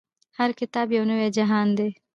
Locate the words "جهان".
1.37-1.67